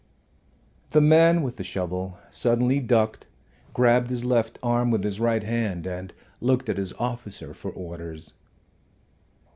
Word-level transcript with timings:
The 0.93 0.99
man 0.99 1.43
with 1.43 1.57
the 1.57 1.63
shovel 1.63 2.17
suddenly 2.31 2.79
ducked, 2.79 3.27
grabbed 3.71 4.09
his 4.09 4.25
left 4.25 4.57
arm 4.63 4.89
with 4.89 5.03
his 5.03 5.19
right 5.19 5.43
hand, 5.43 5.85
and 5.85 6.11
looked 6.39 6.69
at 6.69 6.77
his 6.79 6.91
officer 6.93 7.53
for 7.53 7.69
orders. 7.69 8.33